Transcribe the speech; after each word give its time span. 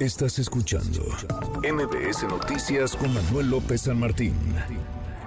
Estás 0.00 0.38
escuchando 0.38 1.02
MBS 1.62 2.22
Noticias 2.22 2.96
con 2.96 3.12
Manuel 3.12 3.50
López 3.50 3.82
San 3.82 4.00
Martín. 4.00 4.34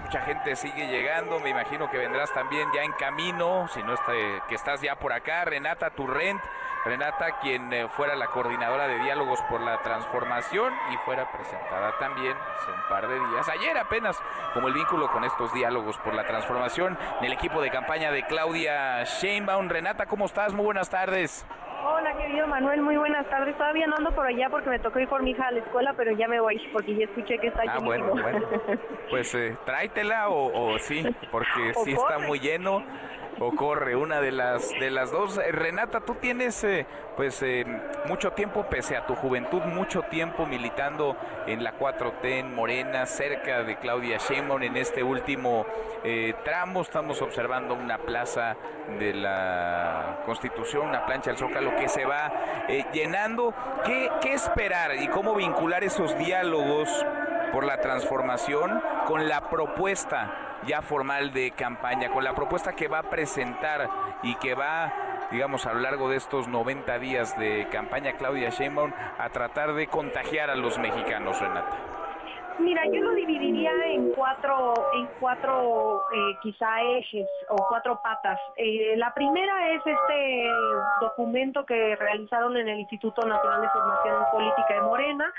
Mucha 0.03 0.21
gente 0.21 0.55
sigue 0.55 0.87
llegando, 0.87 1.39
me 1.39 1.51
imagino 1.51 1.91
que 1.91 1.99
vendrás 1.99 2.33
también 2.33 2.67
ya 2.73 2.81
en 2.81 2.91
camino, 2.93 3.67
si 3.71 3.83
no 3.83 3.93
está, 3.93 4.13
que 4.49 4.55
estás 4.55 4.81
ya 4.81 4.95
por 4.95 5.13
acá, 5.13 5.45
Renata 5.45 5.91
Turrent. 5.91 6.41
Renata, 6.85 7.39
quien 7.39 7.71
eh, 7.71 7.87
fuera 7.87 8.15
la 8.15 8.27
coordinadora 8.27 8.87
de 8.87 8.97
diálogos 8.99 9.39
por 9.47 9.61
la 9.61 9.81
transformación 9.83 10.73
y 10.91 10.97
fuera 11.05 11.31
presentada 11.31 11.97
también 11.99 12.35
hace 12.35 12.71
un 12.71 12.89
par 12.89 13.07
de 13.07 13.15
días, 13.15 13.47
ayer 13.47 13.77
apenas, 13.77 14.17
como 14.55 14.67
el 14.69 14.73
vínculo 14.73 15.09
con 15.11 15.23
estos 15.23 15.53
diálogos 15.53 15.97
por 15.99 16.15
la 16.15 16.25
transformación 16.25 16.97
en 17.19 17.25
el 17.25 17.33
equipo 17.33 17.61
de 17.61 17.69
campaña 17.69 18.11
de 18.11 18.25
Claudia 18.25 19.03
Sheinbaum. 19.03 19.69
Renata, 19.69 20.07
¿cómo 20.07 20.25
estás? 20.25 20.51
Muy 20.51 20.65
buenas 20.65 20.89
tardes. 20.89 21.45
Hola, 21.85 22.15
querido 22.15 22.47
Manuel, 22.47 22.81
muy 22.81 22.95
buenas 22.95 23.29
tardes. 23.29 23.57
Todavía 23.57 23.87
no 23.87 23.97
ando 23.97 24.11
por 24.11 24.25
allá 24.25 24.49
porque 24.49 24.69
me 24.69 24.79
tocó 24.79 24.99
ir 24.99 25.09
por 25.09 25.21
mi 25.21 25.31
hija 25.31 25.47
a 25.47 25.51
la 25.51 25.59
escuela, 25.59 25.93
pero 25.97 26.11
ya 26.13 26.29
me 26.29 26.39
voy 26.39 26.57
porque 26.71 26.95
ya 26.95 27.03
escuché 27.03 27.37
que 27.39 27.47
está 27.47 27.63
ah, 27.67 27.79
bueno, 27.79 28.11
bueno. 28.11 28.47
Pues 29.09 29.35
eh, 29.35 29.57
tráetela 29.65 30.29
o, 30.29 30.79
sí, 30.79 31.03
porque 31.29 31.73
sí 31.83 31.91
está 31.91 32.19
muy 32.19 32.39
lleno 32.39 32.83
o 33.39 33.51
corre, 33.51 33.95
una 33.95 34.21
de 34.21 34.31
las 34.31 34.69
de 34.79 34.91
las 34.91 35.11
dos. 35.11 35.37
Eh, 35.37 35.51
Renata, 35.51 36.01
tú 36.01 36.15
tienes 36.15 36.63
eh, 36.63 36.85
pues 37.15 37.41
eh, 37.43 37.65
mucho 38.05 38.31
tiempo, 38.31 38.65
pese 38.69 38.95
a 38.95 39.05
tu 39.05 39.15
juventud, 39.15 39.61
mucho 39.61 40.03
tiempo 40.03 40.45
militando 40.45 41.15
en 41.47 41.63
la 41.63 41.77
4T 41.77 42.23
en 42.23 42.53
Morena, 42.53 43.05
cerca 43.05 43.63
de 43.63 43.77
Claudia 43.77 44.17
Sheinbaum 44.17 44.63
en 44.63 44.77
este 44.77 45.03
último 45.03 45.65
tramo. 46.43 46.81
Estamos 46.81 47.21
observando 47.21 47.75
una 47.75 47.97
plaza 47.97 48.57
de 48.99 49.13
la 49.13 50.21
Constitución, 50.25 50.87
una 50.87 51.05
plancha 51.05 51.29
del 51.29 51.37
Zócalo 51.37 51.75
que 51.75 51.87
se 51.87 52.05
va 52.05 52.31
llenando. 52.91 53.53
¿Qué, 53.85 54.09
¿Qué 54.21 54.33
esperar 54.33 54.95
y 54.95 55.07
cómo 55.07 55.35
vincular 55.35 55.83
esos 55.83 56.17
diálogos 56.17 56.89
por 57.53 57.65
la 57.65 57.79
transformación 57.79 58.81
con 59.05 59.29
la 59.29 59.49
propuesta 59.49 60.59
ya 60.65 60.81
formal 60.81 61.31
de 61.33 61.51
campaña, 61.51 62.09
con 62.09 62.23
la 62.23 62.33
propuesta 62.33 62.73
que 62.73 62.87
va 62.87 62.99
a 62.99 63.03
presentar 63.03 63.87
y 64.23 64.35
que 64.35 64.55
va, 64.55 64.91
digamos, 65.31 65.65
a 65.65 65.73
lo 65.73 65.79
largo 65.79 66.09
de 66.09 66.17
estos 66.17 66.47
90 66.47 66.99
días 66.99 67.37
de 67.37 67.67
campaña 67.71 68.13
Claudia 68.13 68.49
Sheinbaum 68.49 68.91
a 69.19 69.29
tratar 69.29 69.73
de 69.73 69.87
contagiar 69.87 70.49
a 70.49 70.55
los 70.55 70.79
mexicanos, 70.79 71.39
Renata? 71.39 71.77
Mira, 72.59 72.83
yo 72.85 73.01
lo 73.01 73.13
dividiría 73.13 73.71
en 73.87 74.11
cuatro, 74.11 74.73
en 74.93 75.07
cuatro 75.19 76.01
eh, 76.13 76.37
quizá 76.41 76.81
ejes 76.81 77.27
o 77.49 77.55
cuatro 77.67 77.99
patas. 78.01 78.39
Eh, 78.57 78.95
la 78.95 79.13
primera 79.13 79.73
es 79.73 79.81
este 79.85 80.47
documento 81.01 81.65
que 81.65 81.95
realizaron 81.95 82.55
en 82.57 82.67
el 82.67 82.79
Instituto 82.79 83.25
Nacional 83.27 83.61
de 83.61 83.69
Formación 83.69 84.23
Política 84.31 84.73
de 84.75 84.81
Morena, 84.81 85.33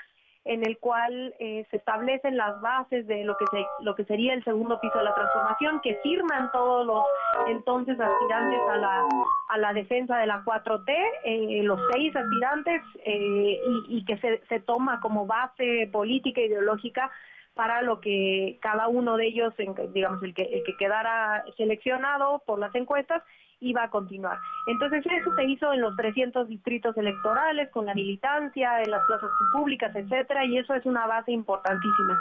en 0.44 0.64
el 0.66 0.78
cual 0.78 1.34
eh, 1.38 1.66
se 1.70 1.78
establecen 1.78 2.36
las 2.36 2.60
bases 2.60 3.06
de 3.06 3.24
lo 3.24 3.36
que, 3.36 3.46
se, 3.50 3.64
lo 3.80 3.94
que 3.94 4.04
sería 4.04 4.34
el 4.34 4.44
segundo 4.44 4.78
piso 4.78 4.98
de 4.98 5.04
la 5.04 5.14
transformación, 5.14 5.80
que 5.80 5.94
firman 6.02 6.50
todos 6.52 6.86
los 6.86 7.04
entonces 7.48 7.98
aspirantes 7.98 8.60
a 8.70 8.76
la, 8.76 9.08
a 9.48 9.58
la 9.58 9.72
defensa 9.72 10.18
de 10.18 10.26
la 10.26 10.44
4T, 10.44 10.92
eh, 11.24 11.62
los 11.62 11.80
seis 11.92 12.14
aspirantes, 12.14 12.82
eh, 13.06 13.58
y, 13.88 14.04
que 14.04 14.18
se, 14.18 14.42
se 14.48 14.60
toma 14.60 15.00
como 15.00 15.26
base 15.26 15.88
política 15.90 16.42
e 16.42 16.46
ideológica 16.46 17.10
para 17.54 17.82
lo 17.82 18.00
que 18.00 18.58
cada 18.60 18.88
uno 18.88 19.16
de 19.16 19.26
ellos, 19.26 19.54
digamos, 19.92 20.22
el 20.22 20.34
que, 20.34 20.42
el 20.42 20.64
que 20.64 20.76
quedara 20.76 21.44
seleccionado 21.56 22.42
por 22.46 22.58
las 22.58 22.74
encuestas, 22.74 23.22
iba 23.60 23.84
a 23.84 23.90
continuar. 23.90 24.38
Entonces 24.66 25.04
eso 25.06 25.34
se 25.34 25.44
hizo 25.44 25.72
en 25.72 25.80
los 25.80 25.96
300 25.96 26.48
distritos 26.48 26.96
electorales, 26.96 27.70
con 27.70 27.86
la 27.86 27.94
militancia, 27.94 28.82
en 28.82 28.90
las 28.90 29.04
plazas 29.06 29.30
públicas, 29.52 29.94
etcétera, 29.94 30.44
y 30.44 30.58
eso 30.58 30.74
es 30.74 30.84
una 30.84 31.06
base 31.06 31.32
importantísima. 31.32 32.20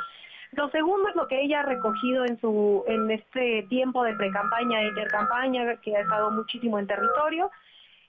Lo 0.54 0.70
segundo 0.70 1.10
es 1.10 1.16
lo 1.16 1.28
que 1.28 1.42
ella 1.42 1.62
ha 1.62 1.66
recogido 1.66 2.26
en 2.26 2.40
su 2.40 2.84
en 2.88 3.10
este 3.10 3.64
tiempo 3.70 4.04
de 4.04 4.14
precampaña 4.14 4.82
e 4.82 4.88
intercampaña, 4.88 5.76
que 5.78 5.98
ha 5.98 6.02
estado 6.02 6.30
muchísimo 6.30 6.78
en 6.78 6.88
territorio. 6.88 7.50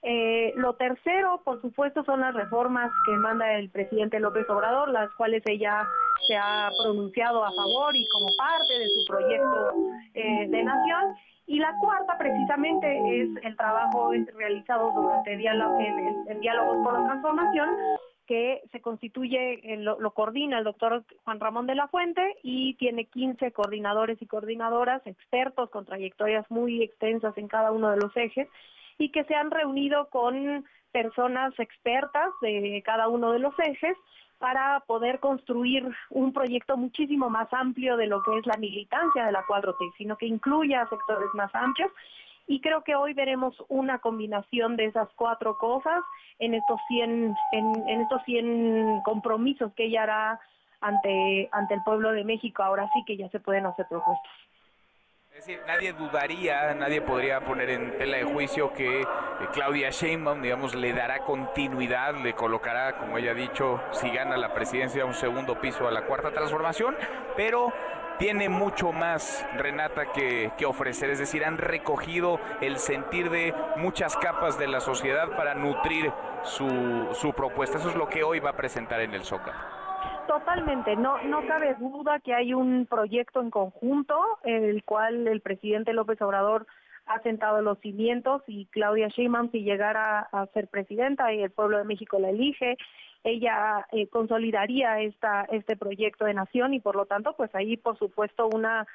Eh, 0.03 0.53
lo 0.57 0.75
tercero, 0.75 1.41
por 1.43 1.63
supuesto, 1.63 2.05
son 2.05 2.21
las 2.21 2.35
reformas 2.35 2.93
que 3.07 3.13
manda 3.13 3.55
el 3.55 3.71
presidente 3.71 4.21
López 4.21 4.49
Obrador, 4.51 4.91
las 4.91 5.11
cuales 5.15 5.43
ella 5.47 5.89
se 6.27 6.37
ha 6.37 6.71
pronunciado 6.83 7.45
a 7.45 7.53
favor 7.53 7.95
y 7.97 8.07
como 8.09 8.27
parte 8.37 8.79
de 8.79 8.89
su 8.89 9.07
proyecto 9.07 9.75
eh, 10.15 10.49
de 10.49 10.63
nación. 10.63 11.17
Y 11.47 11.59
la 11.59 11.77
cuarta, 11.79 12.17
precisamente, 12.17 13.21
es 13.21 13.29
el 13.43 13.57
trabajo 13.57 14.13
realizado 14.35 14.93
durante 14.93 15.37
diálogo, 15.37 15.79
en, 15.79 16.41
diálogos 16.41 16.79
por 16.83 16.99
la 16.99 17.07
transformación, 17.07 17.69
que 18.27 18.63
se 18.73 18.81
constituye, 18.81 19.75
eh, 19.75 19.77
lo, 19.77 20.01
lo, 20.01 20.13
coordina 20.13 20.59
el 20.59 20.65
doctor 20.65 21.05
Juan 21.25 21.41
Ramón 21.41 21.67
de 21.67 21.75
la 21.75 21.89
Fuente 21.89 22.23
y 22.43 22.75
tiene 22.77 23.05
15 23.05 23.53
coordinadores 23.53 24.21
y 24.23 24.27
coordinadoras, 24.27 25.07
expertos 25.07 25.69
con 25.69 25.85
trayectorias 25.85 26.51
muy 26.51 26.83
extensas 26.83 27.37
en 27.37 27.49
cada 27.49 27.71
uno 27.71 27.91
de 27.91 27.99
los 27.99 28.17
ejes 28.17 28.49
y 28.97 29.11
que 29.11 29.25
se 29.25 29.35
han 29.35 29.51
reunido 29.51 30.09
con 30.09 30.65
personas 30.95 31.53
expertas 31.59 32.31
de 32.41 32.81
cada 32.87 33.09
uno 33.09 33.33
de 33.33 33.41
los 33.41 33.53
ejes 33.59 33.97
para 34.39 34.79
poder 34.87 35.19
construir 35.19 35.85
un 36.11 36.33
proyecto 36.33 36.77
muchísimo 36.77 37.29
más 37.31 37.53
amplio 37.53 37.97
de 37.97 38.07
lo 38.07 38.23
que 38.23 38.39
es 38.39 38.47
la 38.47 38.57
militancia 38.59 39.27
de 39.27 39.33
la 39.33 39.45
4T, 39.45 39.93
sino 39.99 40.17
que 40.17 40.27
incluya 40.27 40.87
sectores 40.89 41.29
más 41.35 41.53
amplios. 41.53 41.91
Y 42.47 42.61
creo 42.61 42.85
que 42.85 42.95
hoy 42.95 43.13
veremos 43.13 43.57
una 43.69 43.99
combinación 43.99 44.77
de 44.77 44.85
esas 44.85 45.09
cuatro 45.17 45.59
cosas 45.59 46.01
en 46.39 46.55
estos 46.55 46.81
100, 46.87 47.35
en, 47.53 48.01
estos 48.01 48.23
100 48.25 49.01
compromisos 49.03 49.73
que 49.75 49.87
ella 49.87 50.05
hará 50.05 50.41
ante, 50.81 51.49
ante 51.51 51.75
el 51.75 51.83
pueblo 51.83 52.13
de 52.13 52.23
México. 52.23 52.63
Ahora 52.63 52.89
sí 52.93 53.03
que 53.05 53.17
ya 53.17 53.29
se 53.31 53.41
pueden 53.41 53.67
hacer 53.67 53.87
propuestas. 53.89 54.31
Decir, 55.45 55.61
nadie 55.67 55.93
dudaría, 55.93 56.73
nadie 56.73 57.03
podría 57.03 57.41
poner 57.41 57.69
en 57.69 57.99
tela 57.99 58.17
de 58.17 58.25
juicio 58.25 58.73
que 58.73 59.03
eh, 59.03 59.07
Claudia 59.53 59.91
Sheinbaum, 59.91 60.41
digamos, 60.41 60.75
le 60.75 60.95
dará 60.95 61.19
continuidad, 61.19 62.15
le 62.15 62.33
colocará, 62.33 62.97
como 62.97 63.19
ella 63.19 63.33
ha 63.33 63.35
dicho, 63.35 63.79
si 63.91 64.09
gana 64.09 64.39
la 64.39 64.55
presidencia, 64.55 65.05
un 65.05 65.13
segundo 65.13 65.61
piso 65.61 65.87
a 65.87 65.91
la 65.91 66.07
cuarta 66.07 66.31
transformación, 66.31 66.97
pero 67.37 67.75
tiene 68.19 68.49
mucho 68.49 68.91
más, 68.93 69.45
Renata, 69.59 70.13
que, 70.13 70.53
que, 70.57 70.65
ofrecer. 70.65 71.11
Es 71.11 71.19
decir, 71.19 71.45
han 71.45 71.59
recogido 71.59 72.41
el 72.63 72.79
sentir 72.79 73.29
de 73.29 73.53
muchas 73.77 74.17
capas 74.17 74.59
de 74.59 74.67
la 74.67 74.81
sociedad 74.81 75.29
para 75.37 75.55
nutrir 75.55 76.11
su, 76.45 77.11
su 77.13 77.35
propuesta. 77.35 77.77
Eso 77.77 77.91
es 77.91 77.97
lo 77.97 78.09
que 78.09 78.25
hoy 78.25 78.41
va 78.41 78.49
a 78.49 78.57
presentar 78.57 79.03
en 79.03 79.13
el 79.13 79.25
Zócalo. 79.25 79.84
Totalmente, 80.27 80.97
no, 80.97 81.23
no 81.25 81.47
cabe 81.47 81.75
duda 81.75 82.19
que 82.21 82.35
hay 82.35 82.55
un 82.55 82.87
proyecto 82.87 83.41
en 83.41 83.51
conjunto, 83.51 84.19
en 84.43 84.65
el 84.65 84.83
cual 84.83 85.29
el 85.29 85.41
presidente 85.41 85.93
López 85.93 86.21
Obrador 86.23 86.67
ha 87.07 87.21
sentado 87.21 87.61
los 87.61 87.79
cimientos 87.81 88.43
y 88.47 88.67
Claudia 88.67 89.09
Sheinbaum 89.09 89.51
si 89.51 89.63
llegara 89.63 90.21
a 90.33 90.47
ser 90.47 90.69
presidenta 90.69 91.33
y 91.33 91.43
el 91.43 91.51
pueblo 91.51 91.79
de 91.79 91.85
México 91.85 92.19
la 92.19 92.31
elige, 92.31 92.77
ella 93.23 93.87
eh, 93.93 94.07
consolidaría 94.09 95.01
esta, 95.01 95.43
este 95.51 95.77
proyecto 95.77 96.25
de 96.25 96.35
nación 96.35 96.73
y 96.75 96.81
por 96.81 96.97
lo 96.97 97.07
tanto 97.07 97.35
pues 97.37 97.55
ahí 97.55 97.77
por 97.77 97.99
supuesto 97.99 98.49
una 98.49 98.87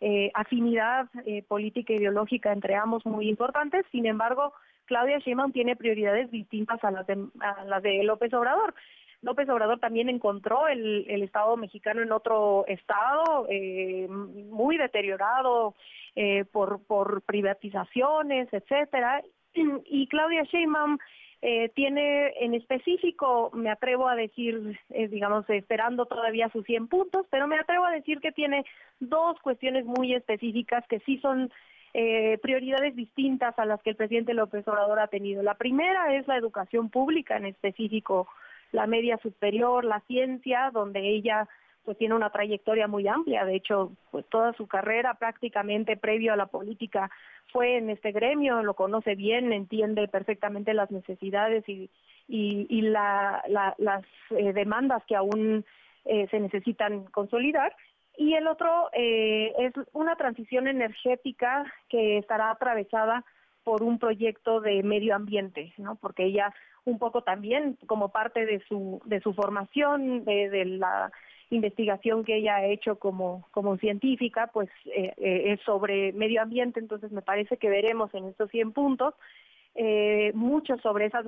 eh, 0.00 0.30
afinidad 0.34 1.08
eh, 1.26 1.42
política 1.42 1.92
e 1.92 1.96
ideológica 1.96 2.52
entre 2.52 2.76
ambos 2.76 3.04
muy 3.04 3.28
importantes, 3.28 3.84
sin 3.92 4.06
embargo 4.06 4.54
Claudia 4.86 5.18
Sheinbaum 5.18 5.52
tiene 5.52 5.76
prioridades 5.76 6.30
distintas 6.30 6.82
a 6.82 6.90
las 6.90 7.06
a 7.40 7.64
las 7.66 7.82
de 7.82 8.02
López 8.04 8.32
Obrador. 8.32 8.74
López 9.22 9.48
Obrador 9.48 9.80
también 9.80 10.08
encontró 10.08 10.68
el, 10.68 11.06
Estado 11.22 11.56
mexicano 11.56 12.02
en 12.02 12.12
otro 12.12 12.64
estado 12.68 13.46
eh, 13.50 14.06
muy 14.08 14.76
deteriorado 14.76 15.74
eh, 16.14 16.44
por, 16.44 17.22
privatizaciones, 17.22 18.48
etcétera. 18.52 19.22
Y 19.86 20.06
Claudia 20.06 20.44
Sheinbaum 20.44 20.98
eh, 21.42 21.70
tiene 21.74 22.32
en 22.40 22.54
específico, 22.54 23.50
me 23.54 23.70
atrevo 23.70 24.08
a 24.08 24.14
decir, 24.14 24.78
digamos, 24.88 25.48
esperando 25.50 26.06
todavía 26.06 26.48
sus 26.50 26.64
100 26.64 26.88
puntos, 26.88 27.26
pero 27.30 27.48
me 27.48 27.58
atrevo 27.58 27.84
a 27.84 27.92
decir 27.92 28.20
que 28.20 28.32
tiene 28.32 28.64
dos 29.00 29.38
cuestiones 29.40 29.84
muy 29.84 30.14
específicas 30.14 30.86
que 30.88 31.00
sí 31.00 31.18
son 31.18 31.50
prioridades 32.42 32.94
distintas 32.94 33.58
a 33.58 33.64
las 33.64 33.82
que 33.82 33.90
el 33.90 33.96
presidente 33.96 34.32
López 34.32 34.68
Obrador 34.68 35.00
ha 35.00 35.08
tenido. 35.08 35.42
La 35.42 35.54
primera 35.54 36.14
es 36.14 36.28
la 36.28 36.36
educación 36.36 36.90
pública, 36.90 37.36
en 37.36 37.46
específico 37.46 38.28
la 38.72 38.86
media 38.86 39.18
superior, 39.18 39.84
la 39.84 40.00
ciencia, 40.00 40.70
donde 40.72 41.00
ella 41.00 41.48
pues 41.84 41.96
tiene 41.96 42.14
una 42.14 42.28
trayectoria 42.28 42.86
muy 42.86 43.08
amplia, 43.08 43.46
de 43.46 43.54
hecho, 43.54 43.92
pues 44.10 44.26
toda 44.26 44.52
su 44.52 44.66
carrera 44.66 45.14
prácticamente 45.14 45.96
previo 45.96 46.34
a 46.34 46.36
la 46.36 46.44
política 46.44 47.10
fue 47.50 47.78
en 47.78 47.88
este 47.88 48.12
gremio, 48.12 48.62
lo 48.62 48.74
conoce 48.74 49.14
bien, 49.14 49.54
entiende 49.54 50.06
perfectamente 50.06 50.74
las 50.74 50.90
necesidades 50.90 51.66
y, 51.66 51.88
y, 52.28 52.82
la, 52.82 53.42
las 53.78 54.04
eh, 54.30 54.52
demandas 54.52 55.02
que 55.06 55.16
aún 55.16 55.64
eh, 56.04 56.26
se 56.30 56.40
necesitan 56.40 57.04
consolidar. 57.04 57.74
Y 58.18 58.34
el 58.34 58.48
otro 58.48 58.90
eh, 58.92 59.54
es 59.58 59.72
una 59.94 60.16
transición 60.16 60.68
energética 60.68 61.64
que 61.88 62.18
estará 62.18 62.50
atravesada 62.50 63.24
por 63.68 63.82
un 63.82 63.98
proyecto 63.98 64.62
de 64.62 64.82
medio 64.82 65.14
ambiente, 65.14 65.74
¿no? 65.76 65.96
Porque 65.96 66.24
ella 66.24 66.54
un 66.86 66.98
poco 66.98 67.20
también 67.20 67.76
como 67.84 68.08
parte 68.08 68.46
de 68.46 68.60
su 68.66 69.02
de 69.04 69.20
su 69.20 69.34
formación 69.34 70.24
de, 70.24 70.64
la 70.64 71.12
investigación 71.50 72.24
que 72.24 72.36
ella 72.36 72.56
ha 72.56 72.64
hecho 72.64 72.98
como 72.98 73.46
como 73.50 73.76
científica, 73.76 74.46
pues 74.54 74.70
eh, 74.86 75.12
eh, 75.18 75.52
es 75.52 75.60
sobre 75.66 76.14
medio 76.14 76.40
ambiente, 76.40 76.80
entonces 76.80 77.12
me 77.12 77.20
parece 77.20 77.58
que 77.58 77.68
veremos 77.68 78.14
en 78.14 78.24
estos 78.28 78.50
100 78.50 78.72
puntos 78.72 79.12
eh, 79.74 80.32
mucho 80.32 80.78
sobre 80.78 81.04
esas, 81.04 81.26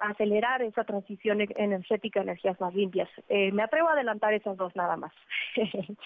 acelerar 0.00 0.60
esa 0.60 0.84
transición 0.84 1.40
energética 1.56 2.20
energías 2.20 2.60
más 2.60 2.74
limpias. 2.74 3.08
Me 3.30 3.62
atrevo 3.62 3.88
a 3.88 3.92
adelantar 3.92 4.34
esas 4.34 4.58
dos 4.58 4.76
nada 4.76 4.98
más. 4.98 5.12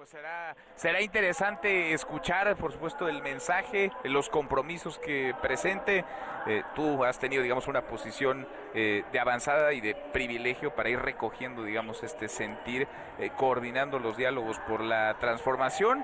Pues 0.00 0.08
será, 0.08 0.56
será 0.76 1.02
interesante 1.02 1.92
escuchar, 1.92 2.56
por 2.56 2.72
supuesto, 2.72 3.06
el 3.06 3.20
mensaje, 3.20 3.92
los 4.04 4.30
compromisos 4.30 4.98
que 4.98 5.34
presente. 5.42 6.06
Eh, 6.46 6.62
tú 6.74 7.04
has 7.04 7.18
tenido, 7.18 7.42
digamos, 7.42 7.68
una 7.68 7.82
posición 7.82 8.48
de 8.72 9.20
avanzada 9.20 9.74
y 9.74 9.82
de 9.82 9.94
privilegio 9.94 10.74
para 10.74 10.88
ir 10.88 11.00
recogiendo, 11.00 11.64
digamos, 11.64 12.02
este 12.02 12.30
sentir, 12.30 12.88
coordinando 13.36 13.98
los 13.98 14.16
diálogos 14.16 14.58
por 14.60 14.80
la 14.80 15.18
transformación. 15.18 16.02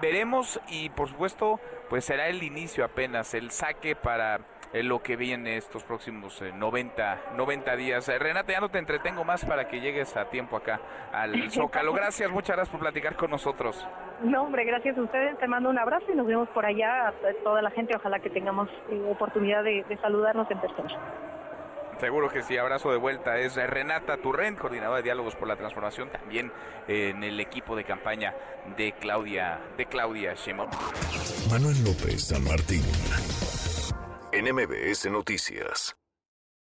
Veremos 0.00 0.60
y, 0.68 0.90
por 0.90 1.08
supuesto, 1.08 1.58
pues 1.90 2.04
será 2.04 2.28
el 2.28 2.44
inicio 2.44 2.84
apenas, 2.84 3.34
el 3.34 3.50
saque 3.50 3.96
para 3.96 4.38
lo 4.72 5.02
que 5.02 5.16
viene 5.16 5.56
estos 5.56 5.84
próximos 5.84 6.40
90, 6.40 7.14
eh, 7.14 7.18
90 7.36 7.76
días. 7.76 8.08
Eh, 8.08 8.18
Renata, 8.18 8.52
ya 8.52 8.60
no 8.60 8.70
te 8.70 8.78
entretengo 8.78 9.24
más 9.24 9.44
para 9.44 9.68
que 9.68 9.80
llegues 9.80 10.16
a 10.16 10.30
tiempo 10.30 10.56
acá 10.56 10.80
al 11.12 11.50
Zócalo. 11.50 11.92
Gracias, 11.92 12.30
muchas 12.30 12.56
gracias 12.56 12.70
por 12.70 12.80
platicar 12.80 13.16
con 13.16 13.30
nosotros. 13.30 13.86
No, 14.22 14.44
hombre, 14.44 14.64
gracias 14.64 14.96
a 14.96 15.02
ustedes. 15.02 15.38
Te 15.38 15.46
mando 15.46 15.68
un 15.68 15.78
abrazo 15.78 16.06
y 16.10 16.16
nos 16.16 16.26
vemos 16.26 16.48
por 16.50 16.64
allá, 16.64 17.08
a 17.08 17.12
toda 17.44 17.60
la 17.60 17.70
gente. 17.70 17.94
Ojalá 17.96 18.20
que 18.20 18.30
tengamos 18.30 18.68
eh, 18.90 19.02
oportunidad 19.10 19.62
de, 19.62 19.84
saludarnos 20.00 20.50
en 20.50 20.60
persona. 20.60 20.90
Seguro 21.98 22.30
que 22.30 22.42
sí, 22.42 22.56
abrazo 22.56 22.90
de 22.90 22.96
vuelta. 22.96 23.38
Es 23.38 23.54
Renata 23.54 24.16
Turrent, 24.16 24.58
coordinadora 24.58 24.96
de 24.96 25.02
Diálogos 25.04 25.36
por 25.36 25.46
la 25.46 25.56
Transformación, 25.56 26.08
también 26.08 26.50
en 26.88 27.22
el 27.22 27.38
equipo 27.38 27.76
de 27.76 27.84
campaña 27.84 28.34
de 28.76 28.92
Claudia, 28.92 29.60
de 29.76 29.86
Claudia 29.86 30.34
Sheinbaum. 30.34 30.70
Manuel 31.50 31.76
López 31.84 32.28
San 32.28 32.42
Martín 32.42 32.82
en 34.32 34.54
MBS 34.54 35.10
Noticias. 35.10 35.94